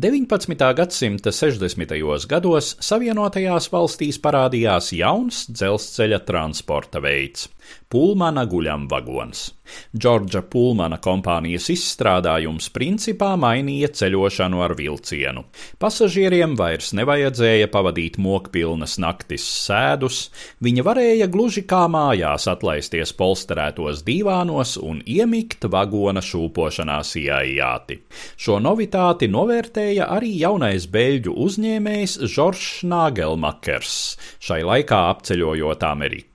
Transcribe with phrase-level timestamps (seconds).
[0.00, 0.74] 19.
[0.74, 1.92] gadsimta 60.
[2.24, 7.50] gados Savienotajās valstīs parādījās jauns dzelzceļa transporta veids-
[7.90, 9.50] Pulmana guļamvagons.
[9.98, 15.44] Džordža Pulmana kompānijas izstrādājums principā mainīja ceļošanu ar vilcienu.
[15.78, 20.30] Pasažieriem vairs nevajadzēja pavadīt mokpilnas naktis sēdus,
[20.62, 28.00] viņi varēja gluži kā mājās atlaisties polsterētos divānos un iemigt vagona šūpošanās iejāti.
[28.36, 33.96] Šo novitāti novērtēja arī jaunais beļģu uzņēmējs Žoržs Nāgelmakers,
[34.38, 36.29] šai laikā apceļojot Ameriku.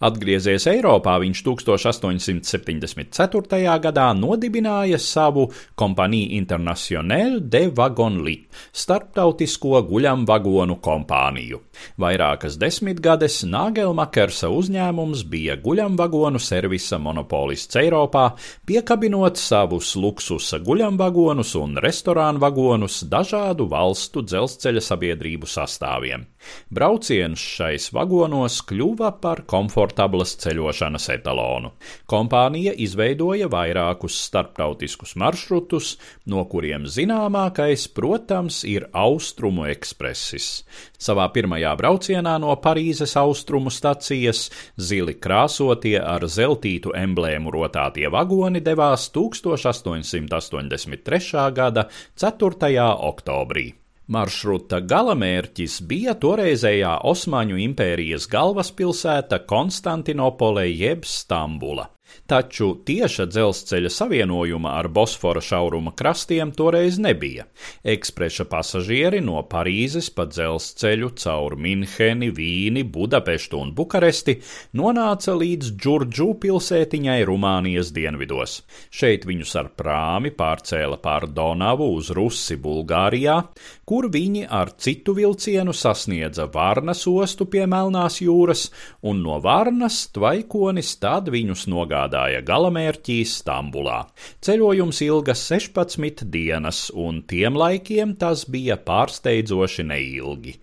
[0.00, 3.78] Atgriezies Eiropā viņš 1870 1994.
[3.80, 8.46] gadā nodibināja savu Compagnie Internationale de Wagonlit-
[8.82, 11.60] starptautisko guļamvagonu kompāniju.
[11.98, 18.32] Vairākas desmitgades Nāgelmakersa uzņēmums bija guļamvagonu servisa monopolists Eiropā,
[18.66, 26.26] piekabinot savus luksusa guļamvagonus un restorānu vagonus dažādu valstu dzelzceļa sabiedrību sastāviem.
[26.70, 31.70] Brauciens šais vagonos kļuva par komfortablas ceļošanas etalonu.
[32.10, 35.94] Kompānija izveidoja vairākus starptautiskus maršrutus,
[36.26, 40.64] no kuriem zināmākais, protams, ir Austrumu ekspresis.
[40.98, 49.10] Savā pirmajā braucienā no Parīzes austrumu stacijas zili krāsotie ar zeltītu emblēmu rotātie vagoni devās
[49.14, 51.52] 1883.
[51.56, 52.88] gada 4.
[53.12, 53.85] oktobrī.
[54.06, 61.88] Maršruta galamērķis bija toreizējā Osmaņu impērijas galvaspilsēta Konstantinopole jeb Stambula.
[62.26, 67.44] Taču tieša dzelzceļa savienojuma ar Bosfora šauruma krastiem toreiz nebija.
[67.84, 74.38] Ekspresa pasažieri no Parīzes pa dzelzceļu caur Minheni, Vīni, Budapeštu un Bukaresti
[74.80, 78.62] nonāca līdz Džurdžu pilsētiņai Rumānijas dienvidos.
[78.90, 83.38] Šeit viņus ar prāmi pārcēla pār Donavu uz Rusi Bulgārijā,
[83.86, 88.70] kur viņi ar citu vilcienu sasniedza Varnas ostu pie Melnās jūras,
[89.06, 94.06] un no Varnas tvaikonis tad viņus nogādāja nogādāja galamērķī Stambulā.
[94.40, 100.56] Ceļojums ilga 16 dienas, un tiem laikiem tas bija pārsteidzoši neilgi.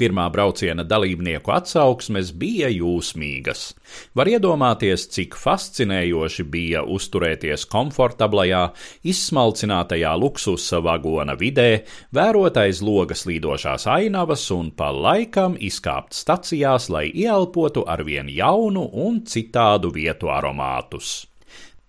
[0.00, 3.64] Pirmā brauciena dalībnieku atsauksmes bija jūsmīgas.
[4.16, 8.62] Var iedomāties, cik fascinējoši bija uzturēties komfortablajā,
[9.12, 11.84] izsmalcinātajā luksusa vagona vidē,
[12.16, 19.20] vērot aiz logas līdošās ainavas un pa laikam izkāpt stacijās, lai ieelpotu arvien jaunu un
[19.28, 21.29] citādu vietu aromātus.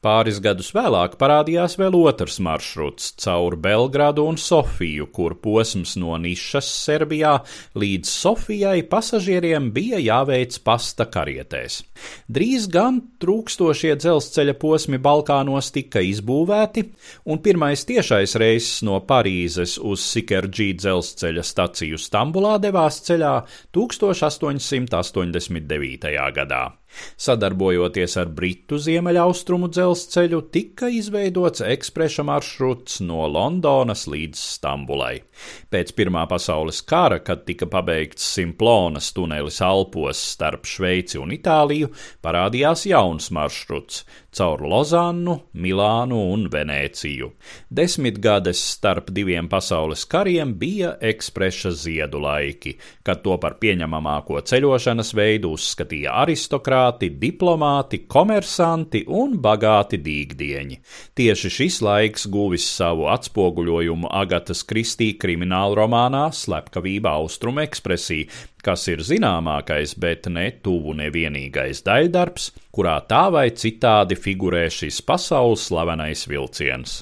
[0.02, 6.66] Pāris gadus vēlāk parādījās vēl otrs maršruts caur Belgradu un Sofiju, kur posms no Nišas
[6.88, 7.36] Serbijā
[7.78, 11.86] līdz Sofijai pasažieriem bija jāveic pasta karietēs.
[12.26, 16.82] Drīz gan trūkstošie dzelzceļa posmi Balkānos tika izbūvēti,
[17.30, 23.46] un pirmais tiešais reiss no Parīzes uz Sikerģī dzelzceļa staciju Stambulā devās ceļā
[23.78, 26.10] 1889.
[26.42, 26.82] gadā.
[27.22, 29.91] Sadarbojoties ar Britu ziemeļaustrumu dzelzceļu,
[30.52, 35.22] tika izveidots ekspresa maršruts no Londonas līdz Stambulai.
[35.72, 41.92] Pēc Pirmā pasaules kara, kad tika pabeigts Simplonas tunelis Alpos starp Šveici un Itāliju,
[42.24, 47.32] parādījās jauns maršruts caur Lozannu, Milānu un Venēciju.
[47.68, 55.52] Desmitgades starp diviem pasaules kariem bija ekspresa ziedu laiki, kad to par pieņemamāko ceļošanas veidu
[55.58, 60.80] uzskatīja aristokrāti, diplomāti, komersanti un bagāti dīgdieņi.
[61.18, 68.24] Tieši šis laiks guvis savu atspoguļojumu Agatas Kristī krimināla romānā Slepkavība Austrum ekspresī,
[68.66, 75.70] kas ir zināmākais, bet ne tuvu nevienīgais daļdarbs, kurā tā vai citādi figurē šis pasaules
[75.70, 77.02] slavenais vilciens.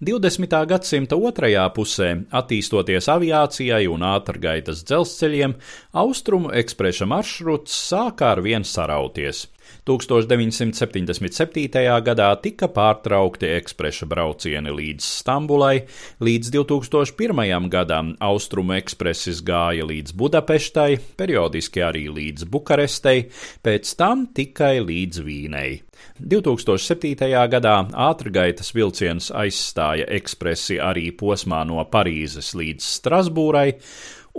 [0.00, 0.54] 20.
[0.70, 2.08] gadsimta otrajā pusē,
[2.40, 5.54] attīstoties aviācijai un ātrgaitas dzelzceļiem,
[6.02, 9.46] austrumu ekspresa maršruts sāka ar vien sarauties.
[9.88, 11.68] 1977.
[12.04, 15.82] gadā tika pārtraukti ekspresa braucieni līdz Stambulai,
[16.20, 17.68] līdz 2001.
[17.72, 23.28] gadam austrumu ekspresis gāja līdz Budapeštai, periodiski arī līdz Bukarestei,
[23.64, 25.82] pēc tam tikai līdz Vīnei.
[26.18, 27.14] 2007.
[27.50, 27.74] gadā
[28.08, 33.72] ātrgaitas vilciens aizstāja ekspresi arī posmā no Parīzes līdz Strasbūrai,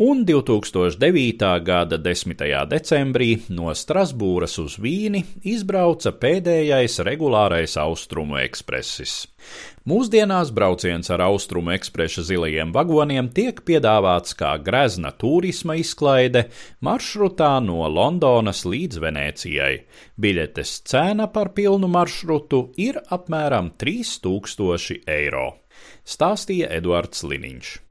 [0.01, 1.59] un 2009.
[1.59, 2.67] gada 10.
[2.71, 9.25] decembrī no Strasbūras uz Vīni izbrauca pēdējais regulārais austrumu ekspresis.
[9.83, 16.45] Mūsdienās brauciens ar austrumu ekspresa zilajiem vagoniem tiek piedāvāts kā grezna turisma izklaide
[16.79, 19.73] maršrutā no Londonas līdz Venēcijai.
[20.15, 25.49] Biļetes cena par pilnu maršrutu ir apmēram 3000 eiro.
[26.07, 27.79] Stāstīja Eduards Liniņš.